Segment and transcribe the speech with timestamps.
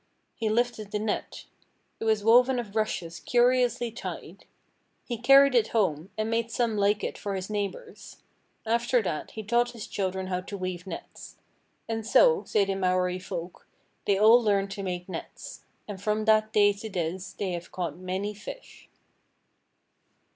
[0.33, 1.45] He lifted the net.
[1.99, 4.45] It was woven of rushes curiously tied.
[5.05, 8.17] He carried it home, and made some like it for his neighbours.
[8.65, 11.37] After that he taught his children how to weave nets.
[11.87, 13.67] And so, say the Maori folk,
[14.05, 15.65] they all learned to make nets.
[15.87, 18.89] And from that day to this they have caught many fish.